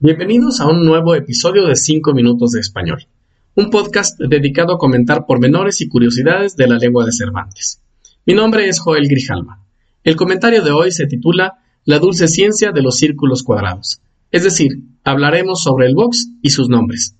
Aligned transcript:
Bienvenidos 0.00 0.60
a 0.60 0.66
un 0.66 0.84
nuevo 0.84 1.16
episodio 1.16 1.66
de 1.66 1.74
5 1.74 2.14
minutos 2.14 2.52
de 2.52 2.60
español, 2.60 3.08
un 3.56 3.70
podcast 3.70 4.20
dedicado 4.20 4.74
a 4.74 4.78
comentar 4.78 5.26
pormenores 5.26 5.80
y 5.80 5.88
curiosidades 5.88 6.54
de 6.56 6.68
la 6.68 6.78
lengua 6.78 7.04
de 7.04 7.10
Cervantes. 7.12 7.82
Mi 8.24 8.34
nombre 8.34 8.68
es 8.68 8.78
Joel 8.78 9.08
Grijalma. 9.08 9.67
El 10.08 10.16
comentario 10.16 10.62
de 10.62 10.70
hoy 10.70 10.90
se 10.90 11.06
titula 11.06 11.58
La 11.84 11.98
dulce 11.98 12.28
ciencia 12.28 12.72
de 12.72 12.80
los 12.80 12.96
círculos 12.96 13.42
cuadrados, 13.42 14.00
es 14.30 14.42
decir, 14.42 14.80
hablaremos 15.04 15.62
sobre 15.62 15.86
el 15.86 15.94
box 15.94 16.30
y 16.40 16.48
sus 16.48 16.70
nombres. 16.70 17.14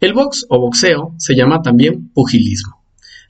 El 0.00 0.14
box 0.14 0.46
o 0.48 0.58
boxeo 0.58 1.14
se 1.18 1.36
llama 1.36 1.60
también 1.60 2.08
pugilismo. 2.14 2.82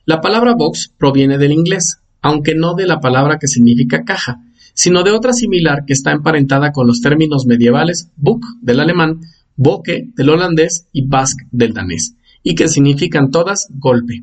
La 0.07 0.21
palabra 0.21 0.55
box 0.55 0.93
proviene 0.97 1.39
del 1.39 1.51
inglés, 1.51 2.03
aunque 2.23 2.55
no 2.55 2.75
de 2.75 2.87
la 2.87 3.01
palabra 3.01 3.41
que 3.41 3.49
significa 3.49 4.05
caja, 4.05 4.45
sino 4.75 5.03
de 5.03 5.11
otra 5.11 5.33
similar 5.33 5.87
que 5.87 5.93
está 5.93 6.13
emparentada 6.13 6.71
con 6.71 6.87
los 6.87 7.01
términos 7.01 7.47
medievales 7.47 8.13
book 8.15 8.45
del 8.63 8.79
alemán, 8.79 9.23
boque 9.57 10.09
del 10.15 10.31
holandés 10.31 10.87
y 10.93 11.05
bask 11.05 11.41
del 11.51 11.75
danés, 11.75 12.15
y 12.45 12.55
que 12.55 12.69
significan 12.69 13.33
todas 13.33 13.67
golpe. 13.73 14.23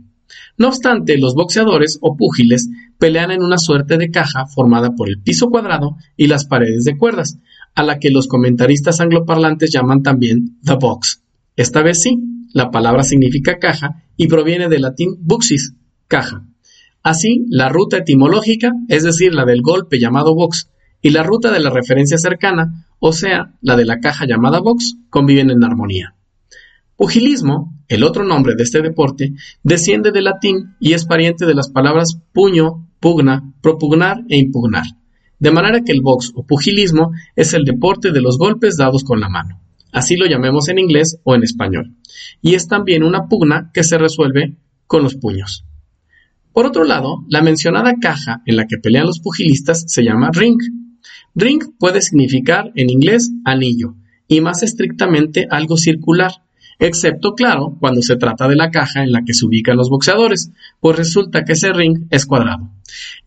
No 0.58 0.68
obstante, 0.68 1.18
los 1.18 1.34
boxeadores 1.34 1.98
o 2.02 2.16
púgiles 2.16 2.70
pelean 2.98 3.32
en 3.32 3.44
una 3.44 3.58
suerte 3.58 3.98
de 3.98 4.12
caja 4.12 4.46
formada 4.46 4.96
por 4.96 5.10
el 5.10 5.22
piso 5.22 5.50
cuadrado 5.50 5.98
y 6.18 6.28
las 6.28 6.46
paredes 6.46 6.84
de 6.84 6.98
cuerdas, 6.98 7.40
a 7.76 7.84
la 7.84 8.00
que 8.00 8.12
los 8.12 8.28
comentaristas 8.28 9.00
angloparlantes 9.00 9.72
llaman 9.72 10.04
también 10.04 10.60
the 10.64 10.76
box. 10.76 11.24
Esta 11.56 11.82
vez 11.82 12.02
sí, 12.02 12.18
la 12.54 12.72
palabra 12.72 13.04
significa 13.04 13.60
caja 13.60 14.04
y 14.18 14.28
proviene 14.28 14.70
del 14.70 14.84
latín 14.84 15.16
buxis, 15.20 15.74
caja. 16.08 16.46
Así, 17.04 17.46
la 17.50 17.70
ruta 17.70 17.98
etimológica, 17.98 18.72
es 18.88 19.04
decir, 19.04 19.34
la 19.34 19.46
del 19.46 19.62
golpe 19.62 20.00
llamado 20.00 20.36
box, 20.36 20.70
y 21.02 21.10
la 21.10 21.24
ruta 21.24 21.52
de 21.52 21.60
la 21.60 21.72
referencia 21.72 22.18
cercana, 22.18 22.86
o 23.00 23.12
sea, 23.12 23.56
la 23.62 23.76
de 23.76 23.86
la 23.86 24.00
caja 24.00 24.26
llamada 24.28 24.60
box, 24.60 24.98
conviven 25.10 25.50
en 25.50 25.64
armonía. 25.64 26.16
Pugilismo, 27.02 27.74
el 27.88 28.04
otro 28.04 28.24
nombre 28.24 28.54
de 28.56 28.62
este 28.62 28.80
deporte, 28.80 29.34
desciende 29.64 30.12
del 30.12 30.26
latín 30.26 30.76
y 30.80 30.94
es 30.94 31.08
pariente 31.08 31.48
de 31.48 31.56
las 31.56 31.68
palabras 31.68 32.20
puño, 32.32 32.88
pugna, 33.00 33.56
propugnar 33.60 34.22
e 34.30 34.38
impugnar, 34.38 34.86
de 35.40 35.50
manera 35.50 35.82
que 35.84 35.94
el 35.94 36.02
box 36.02 36.32
o 36.36 36.46
pugilismo 36.46 37.10
es 37.36 37.56
el 37.56 37.66
deporte 37.66 38.12
de 38.12 38.22
los 38.22 38.38
golpes 38.38 38.78
dados 38.78 39.04
con 39.04 39.20
la 39.20 39.30
mano. 39.30 39.60
Así 39.92 40.16
lo 40.16 40.28
llamemos 40.28 40.70
en 40.70 40.78
inglés 40.78 41.18
o 41.24 41.34
en 41.34 41.42
español. 41.42 41.96
Y 42.40 42.54
es 42.54 42.68
también 42.68 43.02
una 43.02 43.28
pugna 43.28 43.72
que 43.74 43.84
se 43.84 43.98
resuelve 43.98 44.58
con 44.86 45.02
los 45.02 45.16
puños. 45.16 45.66
Por 46.54 46.68
otro 46.68 46.84
lado, 46.84 47.26
la 47.30 47.42
mencionada 47.42 47.96
caja 48.00 48.44
en 48.46 48.58
la 48.58 48.68
que 48.68 48.78
pelean 48.78 49.08
los 49.08 49.22
pugilistas 49.22 49.86
se 49.88 50.04
llama 50.04 50.30
ring. 50.32 50.60
Ring 51.34 51.64
puede 51.80 52.00
significar 52.04 52.72
en 52.76 52.92
inglés 52.92 53.32
anillo 53.44 53.96
y 54.28 54.40
más 54.40 54.62
estrictamente 54.62 55.48
algo 55.50 55.78
circular, 55.78 56.32
excepto, 56.82 57.36
claro, 57.36 57.78
cuando 57.80 58.02
se 58.02 58.18
trata 58.18 58.48
de 58.48 58.56
la 58.56 58.72
caja 58.72 59.04
en 59.04 59.12
la 59.12 59.24
que 59.24 59.34
se 59.34 59.46
ubican 59.46 59.78
los 59.78 59.90
boxeadores, 59.90 60.52
pues 60.80 60.98
resulta 60.98 61.46
que 61.46 61.54
ese 61.54 61.72
ring 61.72 62.08
es 62.10 62.26
cuadrado. 62.26 62.72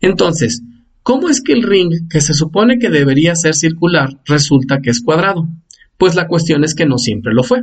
Entonces, 0.01 0.61
¿cómo 1.01 1.29
es 1.29 1.41
que 1.41 1.53
el 1.53 1.63
ring, 1.63 2.07
que 2.09 2.21
se 2.21 2.33
supone 2.33 2.77
que 2.77 2.89
debería 2.89 3.33
ser 3.35 3.55
circular, 3.55 4.19
resulta 4.25 4.81
que 4.81 4.89
es 4.89 5.01
cuadrado? 5.01 5.47
Pues 5.97 6.15
la 6.15 6.27
cuestión 6.27 6.65
es 6.65 6.75
que 6.75 6.85
no 6.85 6.97
siempre 6.97 7.33
lo 7.33 7.43
fue. 7.43 7.61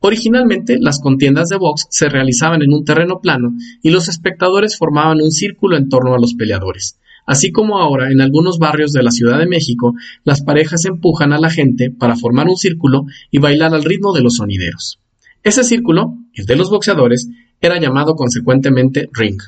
Originalmente, 0.00 0.78
las 0.80 0.98
contiendas 0.98 1.50
de 1.50 1.58
box 1.58 1.86
se 1.90 2.08
realizaban 2.08 2.62
en 2.62 2.72
un 2.72 2.84
terreno 2.84 3.20
plano 3.20 3.52
y 3.82 3.90
los 3.90 4.08
espectadores 4.08 4.78
formaban 4.78 5.20
un 5.20 5.30
círculo 5.30 5.76
en 5.76 5.90
torno 5.90 6.14
a 6.14 6.18
los 6.18 6.34
peleadores. 6.34 6.98
Así 7.26 7.52
como 7.52 7.78
ahora 7.78 8.10
en 8.10 8.22
algunos 8.22 8.58
barrios 8.58 8.92
de 8.94 9.02
la 9.02 9.10
Ciudad 9.10 9.38
de 9.38 9.46
México, 9.46 9.94
las 10.24 10.40
parejas 10.40 10.86
empujan 10.86 11.34
a 11.34 11.38
la 11.38 11.50
gente 11.50 11.90
para 11.90 12.16
formar 12.16 12.46
un 12.48 12.56
círculo 12.56 13.04
y 13.30 13.38
bailar 13.38 13.74
al 13.74 13.84
ritmo 13.84 14.14
de 14.14 14.22
los 14.22 14.36
sonideros. 14.36 14.98
Ese 15.42 15.64
círculo, 15.64 16.16
el 16.34 16.46
de 16.46 16.56
los 16.56 16.70
boxeadores, 16.70 17.28
era 17.60 17.80
llamado 17.80 18.14
consecuentemente 18.14 19.08
ring. 19.12 19.40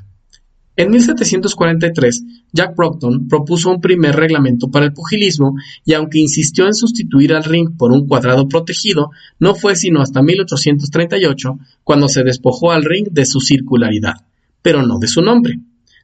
En 0.76 0.90
1743, 0.90 2.24
Jack 2.52 2.74
Brockton 2.74 3.28
propuso 3.28 3.70
un 3.70 3.80
primer 3.80 4.16
reglamento 4.16 4.70
para 4.70 4.86
el 4.86 4.94
pugilismo 4.94 5.54
y 5.84 5.92
aunque 5.92 6.20
insistió 6.20 6.64
en 6.64 6.74
sustituir 6.74 7.34
al 7.34 7.44
ring 7.44 7.76
por 7.76 7.92
un 7.92 8.06
cuadrado 8.06 8.48
protegido, 8.48 9.10
no 9.38 9.54
fue 9.54 9.76
sino 9.76 10.00
hasta 10.00 10.22
1838 10.22 11.58
cuando 11.84 12.08
se 12.08 12.22
despojó 12.22 12.72
al 12.72 12.84
ring 12.84 13.08
de 13.10 13.26
su 13.26 13.40
circularidad, 13.40 14.24
pero 14.62 14.82
no 14.82 14.98
de 14.98 15.08
su 15.08 15.20
nombre. 15.20 15.60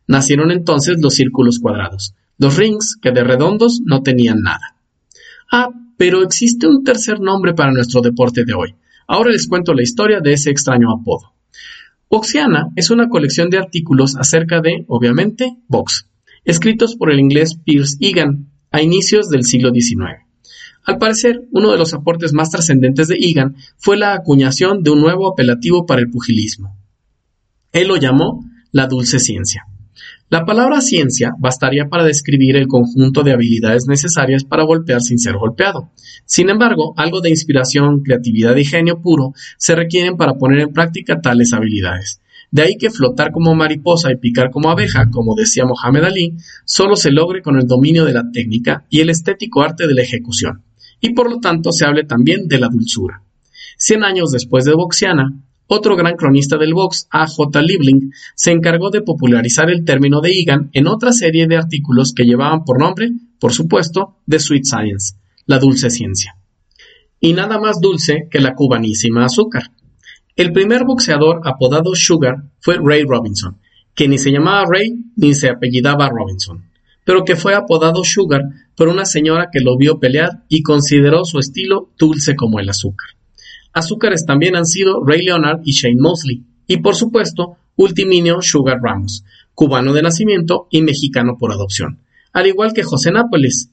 Nacieron 0.09 0.51
entonces 0.51 0.97
los 1.01 1.15
círculos 1.15 1.59
cuadrados, 1.59 2.15
los 2.37 2.57
rings 2.57 2.99
que 3.01 3.13
de 3.13 3.25
redondos 3.25 3.81
no 3.83 4.03
tenían 4.03 4.43
nada. 4.43 4.77
Ah, 5.51 5.71
pero 5.97 6.23
existe 6.23 6.67
un 6.67 6.85
tercer 6.85 7.21
nombre 7.21 7.55
para 7.55 7.73
nuestro 7.73 8.03
deporte 8.03 8.45
de 8.45 8.53
hoy. 8.53 8.75
Ahora 9.07 9.31
les 9.31 9.47
cuento 9.47 9.75
la 9.75 9.83
historia 9.83 10.21
de 10.21 10.33
ese 10.33 10.51
extraño 10.51 10.93
apodo. 10.93 11.35
Boxiana 12.11 12.71
es 12.77 12.91
una 12.91 13.09
colección 13.09 13.51
de 13.51 13.59
artículos 13.59 14.17
acerca 14.17 14.61
de, 14.61 14.85
obviamente, 14.89 15.57
box, 15.69 16.09
escritos 16.45 16.97
por 16.97 17.11
el 17.11 17.21
inglés 17.21 17.59
Pierce 17.65 17.97
Egan 18.01 18.51
a 18.71 18.83
inicios 18.83 19.29
del 19.29 19.45
siglo 19.45 19.71
XIX. 19.73 20.27
Al 20.85 20.99
parecer, 20.99 21.49
uno 21.51 21.73
de 21.73 21.79
los 21.79 21.95
aportes 21.95 22.33
más 22.33 22.51
trascendentes 22.51 23.09
de 23.09 23.17
Egan 23.21 23.57
fue 23.77 23.97
la 23.97 24.15
acuñación 24.15 24.83
de 24.83 24.91
un 24.91 25.01
nuevo 25.01 25.31
apelativo 25.31 25.85
para 25.85 26.01
el 26.01 26.11
pugilismo. 26.11 26.79
Él 27.73 27.89
lo 27.89 27.97
llamó 27.97 28.45
la 28.71 28.87
dulce 28.87 29.19
ciencia. 29.19 29.67
La 30.29 30.45
palabra 30.45 30.81
ciencia 30.81 31.33
bastaría 31.39 31.87
para 31.87 32.05
describir 32.05 32.57
el 32.57 32.67
conjunto 32.67 33.23
de 33.23 33.33
habilidades 33.33 33.87
necesarias 33.87 34.45
para 34.45 34.65
golpear 34.65 35.01
sin 35.01 35.19
ser 35.19 35.37
golpeado. 35.37 35.91
Sin 36.25 36.51
embargo, 36.51 36.95
algo 36.97 37.21
de 37.21 37.31
inspiración, 37.31 38.03
creatividad 38.03 38.57
y 38.57 38.65
genio 38.65 39.01
puro 39.01 39.35
se 39.57 39.77
requieren 39.77 40.17
para 40.17 40.35
poner 40.35 40.61
en 40.61 40.73
práctica 40.73 41.21
tales 41.21 41.53
habilidades. 41.53 42.21
De 42.51 42.63
ahí 42.63 42.77
que 42.77 42.91
flotar 42.91 43.33
como 43.33 43.55
mariposa 43.55 44.11
y 44.11 44.17
picar 44.17 44.51
como 44.51 44.71
abeja, 44.71 45.11
como 45.11 45.35
decía 45.35 45.65
Mohamed 45.65 46.05
Ali, 46.05 46.37
solo 46.65 46.97
se 46.97 47.11
logre 47.11 47.43
con 47.43 47.57
el 47.57 47.67
dominio 47.67 48.05
de 48.05 48.13
la 48.13 48.31
técnica 48.33 48.85
y 48.89 49.01
el 49.01 49.11
estético 49.11 49.63
arte 49.63 49.87
de 49.87 49.95
la 49.95 50.03
ejecución. 50.03 50.63
Y 51.01 51.13
por 51.13 51.31
lo 51.31 51.39
tanto 51.39 51.73
se 51.73 51.85
hable 51.85 52.05
también 52.05 52.49
de 52.49 52.59
la 52.59 52.69
dulzura. 52.69 53.23
Cien 53.77 54.05
años 54.05 54.31
después 54.31 54.65
de 54.65 54.75
Boxiana, 54.75 55.35
otro 55.69 55.97
gran 55.97 56.17
cronista 56.17 56.57
del 56.57 56.75
box, 56.75 57.09
A. 57.11 57.27
J. 57.27 57.63
Liebling, 57.63 58.13
se 58.35 58.53
encargó 58.53 58.91
de 58.91 59.03
popularizar 59.03 59.71
el 59.71 59.85
término 59.85 60.21
de 60.21 60.31
Egan 60.31 60.71
en 60.73 60.87
otra 60.87 61.13
serie 61.13 61.47
de 61.47 61.57
artículos 61.57 62.13
que 62.13 62.25
llevaban 62.25 62.65
por 62.65 62.79
nombre, 62.79 63.11
por 63.41 63.53
supuesto, 63.53 64.17
The 64.29 64.39
Sweet 64.39 64.65
Science, 64.65 65.15
la 65.47 65.59
dulce 65.59 65.91
ciencia. 65.91 66.37
Y 67.21 67.33
nada 67.33 67.59
más 67.59 67.81
dulce 67.81 68.29
que 68.31 68.41
la 68.41 68.55
cubanísima 68.55 69.25
azúcar. 69.25 69.71
El 70.37 70.53
primer 70.53 70.85
boxeador 70.85 71.41
apodado 71.45 71.95
Sugar 71.95 72.45
fue 72.61 72.79
Ray 72.83 73.05
Robinson, 73.05 73.59
que 73.95 74.07
ni 74.07 74.19
se 74.19 74.31
llamaba 74.31 74.67
Ray 74.71 74.93
ni 75.17 75.35
se 75.35 75.49
apellidaba 75.49 76.11
Robinson, 76.11 76.71
pero 77.05 77.25
que 77.25 77.37
fue 77.37 77.55
apodado 77.55 78.05
Sugar 78.05 78.43
por 78.77 78.89
una 78.89 79.07
señora 79.07 79.49
que 79.51 79.61
lo 79.61 79.77
vio 79.77 79.99
pelear 79.99 80.45
y 80.49 80.63
consideró 80.63 81.25
su 81.25 81.39
estilo 81.39 81.91
dulce 81.99 82.37
como 82.37 82.61
el 82.61 82.69
azúcar. 82.69 83.09
Azúcares 83.77 84.25
también 84.25 84.57
han 84.57 84.65
sido 84.65 85.05
Ray 85.05 85.21
Leonard 85.21 85.61
y 85.63 85.73
Shane 85.73 86.01
Mosley, 86.01 86.43
y 86.67 86.79
por 86.79 86.95
supuesto, 86.95 87.59
Ultiminio 87.77 88.41
Sugar 88.41 88.79
Ramos, 88.83 89.23
cubano 89.55 89.93
de 89.93 90.01
nacimiento 90.01 90.67
y 90.71 90.81
mexicano 90.81 91.37
por 91.39 91.53
adopción, 91.53 92.01
al 92.33 92.47
igual 92.47 92.73
que 92.73 92.83
José 92.83 93.13
Nápoles, 93.13 93.69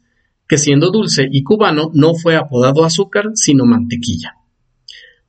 que 0.46 0.58
siendo 0.58 0.92
dulce 0.92 1.30
y 1.32 1.44
cubano 1.44 1.90
no 1.94 2.16
fue 2.16 2.36
apodado 2.36 2.84
azúcar 2.84 3.32
sino 3.36 3.64
mantequilla. 3.64 4.36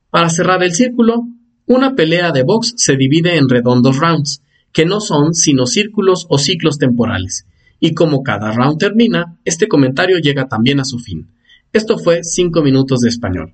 Para 0.09 0.29
cerrar 0.29 0.61
el 0.61 0.73
círculo, 0.73 1.23
una 1.65 1.95
pelea 1.95 2.33
de 2.33 2.43
box 2.43 2.73
se 2.75 2.97
divide 2.97 3.37
en 3.37 3.47
redondos 3.47 3.97
rounds, 3.97 4.43
que 4.73 4.85
no 4.85 4.99
son 4.99 5.35
sino 5.35 5.67
círculos 5.67 6.27
o 6.27 6.37
ciclos 6.37 6.79
temporales, 6.79 7.47
Y 7.79 7.93
como 7.93 8.23
cada 8.23 8.51
round 8.51 8.77
termina, 8.77 9.37
este 9.45 9.69
comentario 9.69 10.17
llega 10.17 10.49
también 10.49 10.81
a 10.81 10.85
su 10.85 10.99
fin. 10.99 11.29
Esto 11.71 11.97
fue 11.97 12.25
5 12.25 12.61
minutos 12.61 12.99
de 12.99 13.09
español. 13.09 13.53